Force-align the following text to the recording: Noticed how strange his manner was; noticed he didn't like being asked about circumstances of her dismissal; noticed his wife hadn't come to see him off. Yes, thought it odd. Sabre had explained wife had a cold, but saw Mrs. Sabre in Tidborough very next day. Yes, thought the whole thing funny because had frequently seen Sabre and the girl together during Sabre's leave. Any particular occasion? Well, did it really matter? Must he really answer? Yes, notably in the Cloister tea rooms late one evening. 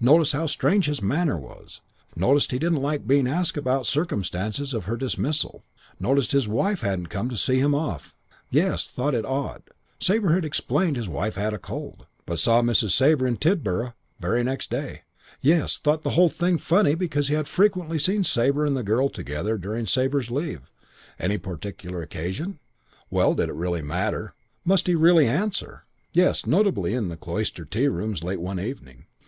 Noticed 0.00 0.32
how 0.32 0.46
strange 0.46 0.86
his 0.86 1.00
manner 1.00 1.38
was; 1.38 1.82
noticed 2.16 2.50
he 2.50 2.58
didn't 2.58 2.82
like 2.82 3.06
being 3.06 3.28
asked 3.28 3.56
about 3.56 3.86
circumstances 3.86 4.74
of 4.74 4.86
her 4.86 4.96
dismissal; 4.96 5.62
noticed 6.00 6.32
his 6.32 6.48
wife 6.48 6.80
hadn't 6.80 7.10
come 7.10 7.28
to 7.28 7.36
see 7.36 7.60
him 7.60 7.76
off. 7.76 8.16
Yes, 8.50 8.90
thought 8.90 9.14
it 9.14 9.24
odd. 9.24 9.62
Sabre 10.00 10.32
had 10.34 10.44
explained 10.44 10.98
wife 11.06 11.36
had 11.36 11.54
a 11.54 11.60
cold, 11.60 12.06
but 12.26 12.40
saw 12.40 12.60
Mrs. 12.60 12.90
Sabre 12.90 13.24
in 13.28 13.36
Tidborough 13.36 13.94
very 14.18 14.42
next 14.42 14.68
day. 14.68 15.02
Yes, 15.40 15.78
thought 15.78 16.02
the 16.02 16.10
whole 16.18 16.28
thing 16.28 16.58
funny 16.58 16.96
because 16.96 17.28
had 17.28 17.46
frequently 17.46 18.00
seen 18.00 18.24
Sabre 18.24 18.64
and 18.66 18.76
the 18.76 18.82
girl 18.82 19.08
together 19.08 19.56
during 19.56 19.86
Sabre's 19.86 20.28
leave. 20.28 20.62
Any 21.20 21.38
particular 21.38 22.02
occasion? 22.02 22.58
Well, 23.10 23.32
did 23.32 23.48
it 23.48 23.54
really 23.54 23.82
matter? 23.82 24.34
Must 24.64 24.88
he 24.88 24.96
really 24.96 25.28
answer? 25.28 25.84
Yes, 26.12 26.46
notably 26.46 26.94
in 26.94 27.06
the 27.06 27.16
Cloister 27.16 27.64
tea 27.64 27.86
rooms 27.86 28.24
late 28.24 28.40
one 28.40 28.58
evening. 28.58 29.04